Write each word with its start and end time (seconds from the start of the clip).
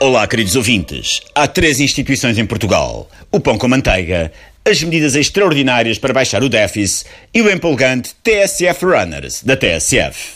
Olá, 0.00 0.28
queridos 0.28 0.54
ouvintes. 0.54 1.22
Há 1.34 1.48
três 1.48 1.80
instituições 1.80 2.38
em 2.38 2.46
Portugal: 2.46 3.10
o 3.32 3.40
pão 3.40 3.58
com 3.58 3.66
manteiga, 3.66 4.30
as 4.64 4.80
medidas 4.80 5.16
extraordinárias 5.16 5.98
para 5.98 6.14
baixar 6.14 6.40
o 6.40 6.48
déficit 6.48 7.10
e 7.34 7.42
o 7.42 7.50
empolgante 7.50 8.14
TSF 8.22 8.84
Runners 8.84 9.42
da 9.42 9.56
TSF. 9.56 10.34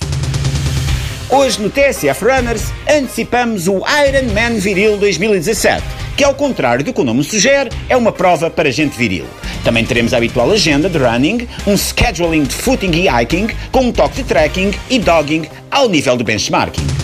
Hoje 1.30 1.62
no 1.62 1.70
TSF 1.70 2.24
Runners 2.24 2.72
antecipamos 2.88 3.68
o 3.68 3.82
Ironman 3.86 4.58
Viril 4.58 4.96
2017, 4.96 5.80
que 6.16 6.24
ao 6.24 6.34
contrário 6.34 6.84
do 6.84 6.92
que 6.92 7.00
o 7.00 7.04
nome 7.04 7.22
sugere, 7.22 7.70
é 7.88 7.96
uma 7.96 8.10
prova 8.10 8.50
para 8.50 8.68
gente 8.72 8.98
viril. 8.98 9.26
Também 9.62 9.86
teremos 9.86 10.12
a 10.12 10.16
habitual 10.16 10.50
agenda 10.50 10.90
de 10.90 10.98
running, 10.98 11.46
um 11.68 11.76
scheduling 11.76 12.42
de 12.42 12.54
footing 12.54 12.90
e 12.90 13.06
hiking, 13.08 13.46
com 13.70 13.82
um 13.82 13.92
toque 13.92 14.16
de 14.16 14.24
trekking 14.24 14.72
e 14.90 14.98
dogging 14.98 15.48
ao 15.70 15.88
nível 15.88 16.16
do 16.16 16.24
benchmarking. 16.24 17.01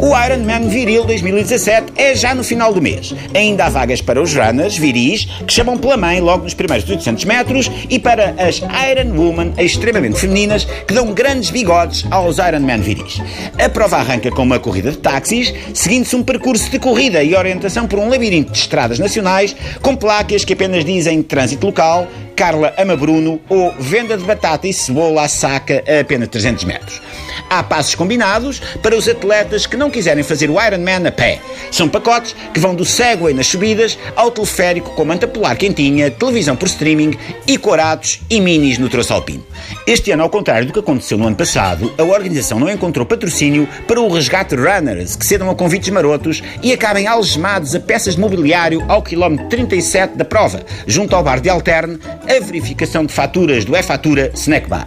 O 0.00 0.16
Ironman 0.16 0.68
Viril 0.68 1.04
2017 1.04 1.92
é 1.96 2.14
já 2.14 2.32
no 2.32 2.44
final 2.44 2.72
do 2.72 2.80
mês. 2.80 3.12
Ainda 3.34 3.66
há 3.66 3.68
vagas 3.68 4.00
para 4.00 4.22
os 4.22 4.32
runners 4.32 4.76
viris, 4.76 5.24
que 5.44 5.52
chamam 5.52 5.76
pela 5.76 5.96
mãe 5.96 6.20
logo 6.20 6.44
nos 6.44 6.54
primeiros 6.54 6.88
800 6.88 7.24
metros, 7.24 7.70
e 7.90 7.98
para 7.98 8.32
as 8.38 8.58
Iron 8.58 9.16
Woman 9.16 9.54
extremamente 9.58 10.20
femininas, 10.20 10.64
que 10.64 10.94
dão 10.94 11.12
grandes 11.12 11.50
bigodes 11.50 12.04
aos 12.12 12.38
Ironman 12.38 12.80
viris. 12.80 13.20
A 13.58 13.68
prova 13.68 13.96
arranca 13.96 14.30
com 14.30 14.42
uma 14.42 14.60
corrida 14.60 14.92
de 14.92 14.98
táxis, 14.98 15.52
seguindo-se 15.74 16.14
um 16.14 16.22
percurso 16.22 16.70
de 16.70 16.78
corrida 16.78 17.24
e 17.24 17.34
orientação 17.34 17.88
por 17.88 17.98
um 17.98 18.08
labirinto 18.08 18.52
de 18.52 18.58
estradas 18.58 19.00
nacionais, 19.00 19.56
com 19.82 19.96
placas 19.96 20.44
que 20.44 20.52
apenas 20.52 20.84
dizem 20.84 21.24
trânsito 21.24 21.66
local, 21.66 22.06
Carla 22.38 22.72
ama 22.78 22.96
Bruno 22.96 23.40
ou 23.48 23.74
venda 23.80 24.16
de 24.16 24.22
batata 24.22 24.68
e 24.68 24.72
cebola 24.72 25.24
à 25.24 25.28
saca 25.28 25.82
a 25.88 26.02
apenas 26.02 26.28
300 26.28 26.62
metros. 26.62 27.02
Há 27.50 27.64
passos 27.64 27.96
combinados 27.96 28.60
para 28.80 28.96
os 28.96 29.08
atletas 29.08 29.66
que 29.66 29.76
não 29.76 29.90
quiserem 29.90 30.22
fazer 30.22 30.48
o 30.48 30.64
Ironman 30.64 31.08
a 31.08 31.10
pé. 31.10 31.40
São 31.72 31.88
pacotes 31.88 32.36
que 32.54 32.60
vão 32.60 32.76
do 32.76 32.84
Segway 32.84 33.34
nas 33.34 33.48
subidas 33.48 33.98
ao 34.14 34.30
teleférico 34.30 34.94
com 34.94 35.04
manta 35.04 35.26
polar 35.26 35.56
quentinha, 35.56 36.12
televisão 36.12 36.54
por 36.54 36.68
streaming 36.68 37.18
e 37.44 37.58
corados 37.58 38.20
e 38.30 38.40
minis 38.40 38.78
no 38.78 38.88
troço 38.88 39.12
alpino. 39.12 39.44
Este 39.84 40.12
ano, 40.12 40.22
ao 40.22 40.30
contrário 40.30 40.66
do 40.66 40.72
que 40.72 40.78
aconteceu 40.78 41.18
no 41.18 41.26
ano 41.26 41.36
passado, 41.36 41.92
a 41.98 42.04
organização 42.04 42.60
não 42.60 42.70
encontrou 42.70 43.04
patrocínio 43.04 43.68
para 43.86 44.00
o 44.00 44.12
resgate 44.12 44.54
runners 44.54 45.16
que 45.16 45.26
cedam 45.26 45.50
a 45.50 45.54
convites 45.54 45.88
marotos 45.90 46.42
e 46.62 46.72
acabem 46.72 47.06
algemados 47.06 47.74
a 47.74 47.80
peças 47.80 48.14
de 48.14 48.20
mobiliário 48.20 48.84
ao 48.88 49.02
quilómetro 49.02 49.48
37 49.48 50.16
da 50.16 50.24
prova, 50.24 50.62
junto 50.86 51.16
ao 51.16 51.22
bar 51.22 51.40
de 51.40 51.48
Alterne, 51.48 51.98
a 52.28 52.40
verificação 52.40 53.06
de 53.06 53.12
faturas 53.12 53.64
do 53.64 53.74
E-Fatura 53.74 54.30
Snack 54.34 54.68
Bar. 54.68 54.86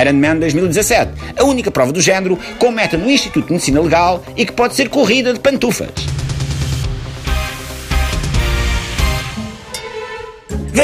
Ironman 0.00 0.38
2017, 0.38 1.12
a 1.36 1.44
única 1.44 1.70
prova 1.70 1.92
do 1.92 2.00
género 2.00 2.38
com 2.58 2.70
meta 2.70 2.96
no 2.96 3.10
Instituto 3.10 3.46
de 3.46 3.52
Medicina 3.52 3.80
Legal 3.80 4.22
e 4.34 4.46
que 4.46 4.52
pode 4.52 4.74
ser 4.74 4.88
corrida 4.88 5.32
de 5.32 5.40
pantufas. 5.40 6.17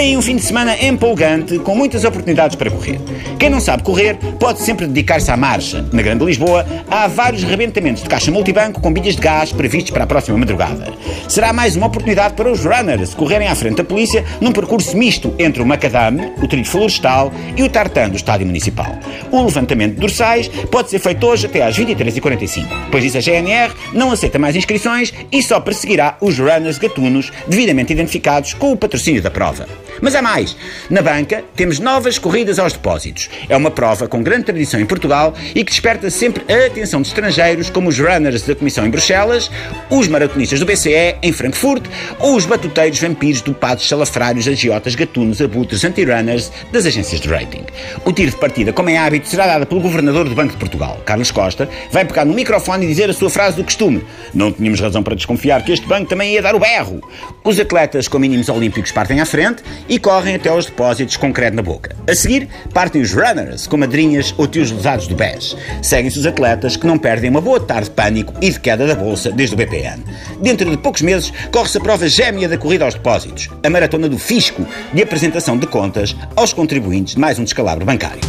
Vem 0.05 0.19
um 0.19 0.21
fim 0.21 0.37
de 0.37 0.43
semana 0.43 0.77
empolgante, 0.85 1.59
com 1.61 1.75
muitas 1.75 2.05
oportunidades 2.05 2.57
para 2.57 2.71
correr. 2.71 3.01
Quem 3.39 3.49
não 3.49 3.59
sabe 3.59 3.83
correr 3.83 4.19
pode 4.39 4.61
sempre 4.61 4.87
dedicar-se 4.87 5.31
à 5.31 5.37
marcha. 5.37 5.83
Na 5.95 6.03
Grande 6.03 6.23
Lisboa 6.27 6.67
há 6.91 7.09
vários 7.09 7.43
rebentamentos 7.43 8.03
de 8.03 8.09
caixa 8.11 8.31
multibanco 8.31 8.83
com 8.83 8.93
bilhas 8.93 9.17
de 9.17 9.23
gás 9.23 9.51
previstos 9.51 9.93
para 9.93 10.05
a 10.05 10.07
próxima 10.07 10.37
madrugada. 10.37 10.93
Será 11.27 11.55
mais 11.55 11.75
uma 11.75 11.87
oportunidade 11.87 12.35
para 12.35 12.53
os 12.53 12.67
runners 12.67 13.15
correrem 13.15 13.49
à 13.49 13.55
frente 13.55 13.77
da 13.77 13.85
polícia 13.85 14.23
num 14.43 14.53
percurso 14.53 14.95
misto 14.95 15.35
entre 15.39 15.63
o 15.63 15.67
macadame, 15.67 16.35
o 16.43 16.47
trilho 16.47 16.67
florestal 16.67 17.33
e 17.57 17.63
o 17.63 17.69
tartan 17.71 18.11
do 18.11 18.17
Estádio 18.17 18.47
Municipal. 18.47 18.99
O 19.33 19.43
levantamento 19.43 19.95
de 19.95 20.01
dorsais 20.01 20.49
pode 20.71 20.91
ser 20.91 20.99
feito 20.99 21.27
hoje 21.27 21.47
até 21.47 21.63
às 21.63 21.79
23h45. 21.79 22.67
Pois 22.91 23.03
diz 23.03 23.17
a 23.17 23.21
GNR, 23.21 23.73
não 23.95 24.13
aceita 24.13 24.39
mais 24.39 24.55
inscrições 24.55 25.15
e 25.33 25.43
só 25.43 25.59
perseguirá 25.61 26.19
os 26.21 26.39
runners 26.39 26.77
gatunos 26.77 27.33
devidamente 27.49 27.95
identificados 27.95 28.53
com 28.53 28.71
o 28.71 28.77
patrocínio 28.77 29.23
da 29.23 29.31
prova. 29.31 29.67
Mas 30.01 30.15
há 30.15 30.23
mais. 30.23 30.57
Na 30.91 31.03
banca 31.03 31.45
temos 31.55 31.79
novas 31.79 32.19
corridas 32.19 32.59
aos 32.59 32.73
depósitos. 32.73 33.29
É 33.49 33.57
uma 33.57 33.71
prova 33.71 34.09
com 34.09 34.23
grande 34.23 34.45
tradição 34.45 34.81
em 34.81 34.87
Portugal 34.87 35.35
e 35.55 35.65
que 35.65 35.71
desperta 35.71 36.11
sempre 36.11 36.45
a 36.53 36.67
atenção 36.67 37.03
de 37.03 37.09
estrangeiros, 37.09 37.71
como 37.71 37.89
os 37.89 37.99
runners 37.99 38.43
da 38.43 38.55
Comissão 38.55 38.87
em 38.87 38.91
Bruxelas, 38.91 39.51
os 39.91 40.09
maratonistas 40.09 40.61
do 40.61 40.67
BCE 40.67 41.17
em 41.23 41.33
Frankfurt 41.33 41.85
ou 42.19 42.37
os 42.37 42.47
batuteiros 42.47 43.01
vampiros 43.01 43.41
dopados 43.41 43.89
salafrários, 43.89 44.47
agiotas, 44.49 44.95
gatunos, 44.95 45.41
abutres, 45.41 45.85
anti-runners 45.85 46.51
das 46.73 46.87
agências 46.87 47.21
de 47.21 47.29
rating. 47.29 47.65
O 48.05 48.13
tiro 48.13 48.31
de 48.31 48.37
partida, 48.37 48.73
como 48.73 48.91
é 48.91 48.97
hábito, 48.97 49.29
será 49.29 49.47
dado 49.47 49.67
pelo 49.67 49.81
Governador 49.81 50.29
do 50.29 50.35
Banco 50.35 50.53
de 50.53 50.59
Portugal, 50.59 51.01
Carlos 51.05 51.31
Costa, 51.31 51.69
vai 51.91 52.05
pegar 52.05 52.25
no 52.25 52.35
microfone 52.35 52.85
e 52.85 52.89
dizer 52.89 53.11
a 53.11 53.13
sua 53.13 53.31
frase 53.31 53.57
do 53.57 53.65
costume. 53.65 54.05
Não 54.33 54.53
tínhamos 54.53 54.81
razão 54.81 55.03
para 55.03 55.15
desconfiar 55.15 55.63
que 55.65 55.73
este 55.73 55.87
banco 55.87 56.09
também 56.09 56.33
ia 56.33 56.43
dar 56.43 56.55
o 56.55 56.59
berro. 56.59 57.01
Os 57.43 57.59
atletas 57.59 58.09
com 58.09 58.19
mínimos 58.19 58.49
olímpicos 58.49 58.93
partem 58.93 59.21
à 59.21 59.27
frente 59.27 59.63
e 59.89 59.99
correm 59.99 60.35
até 60.35 60.49
aos 60.49 60.67
depósitos 60.67 61.17
com 61.17 61.33
credo 61.33 61.57
na 61.57 61.63
boca. 61.63 61.95
A 62.09 62.15
seguir, 62.15 62.49
partem 62.73 63.03
os 63.03 63.13
runners, 63.13 63.67
com 63.67 63.77
madrinhas 63.77 64.35
ou 64.37 64.47
tios 64.47 64.71
lesados 64.71 65.07
do 65.07 65.15
BES. 65.15 65.57
Seguem-se 65.83 66.19
os 66.19 66.27
atletas 66.27 66.77
que 66.77 66.87
não 66.87 66.99
perdem 66.99 67.31
uma 67.31 67.41
boa 67.41 67.61
tarde 67.61 67.89
de 67.89 67.95
pânico 67.95 68.33
e 68.41 68.51
de 68.51 68.61
queda 68.61 68.87
da 68.87 68.95
bolsa 68.95 69.31
desde 69.31 69.55
o 69.55 69.59
BPN. 69.59 70.03
Dentro 70.41 70.71
de 70.71 70.77
poucos 70.77 71.03
meses, 71.03 71.33
corre-se 71.51 71.79
a 71.79 71.81
prova 71.81 72.09
gêmea 72.09 72.49
da 72.49 72.59
corrida 72.59 72.85
aos 72.85 72.95
depósitos, 72.95 73.49
a 73.63 73.71
maratona 73.71 74.09
do 74.09 74.19
fisco 74.19 74.67
de 74.93 75.03
apresentação 75.03 75.59
de 75.59 75.67
contas 75.67 76.15
aos 76.37 76.53
contribuintes 76.53 77.15
de 77.15 77.21
mais 77.21 77.39
um 77.39 77.45
descalabro 77.45 77.85
bancário. 77.85 78.21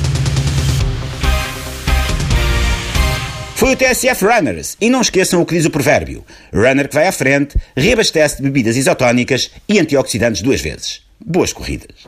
Foi 3.55 3.73
o 3.73 3.77
TSF 3.77 4.25
Runners. 4.25 4.75
E 4.81 4.89
não 4.89 5.01
esqueçam 5.01 5.41
o 5.41 5.45
que 5.45 5.55
diz 5.55 5.65
o 5.65 5.71
provérbio: 5.71 6.25
runner 6.53 6.89
que 6.89 6.93
vai 6.93 7.07
à 7.07 7.11
frente, 7.11 7.57
reabastece 7.75 8.37
de 8.37 8.43
bebidas 8.43 8.75
isotónicas 8.75 9.49
e 9.67 9.79
antioxidantes 9.79 10.41
duas 10.41 10.59
vezes. 10.59 11.04
Boas 11.19 11.53
corridas! 11.53 12.05